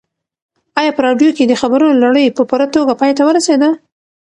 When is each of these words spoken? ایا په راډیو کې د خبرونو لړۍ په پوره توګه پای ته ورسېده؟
ایا 0.79 0.91
په 0.95 1.01
راډیو 1.07 1.35
کې 1.37 1.43
د 1.47 1.53
خبرونو 1.61 2.01
لړۍ 2.05 2.25
په 2.37 2.43
پوره 2.49 2.67
توګه 2.75 2.93
پای 2.99 3.11
ته 3.17 3.23
ورسېده؟ 3.25 3.69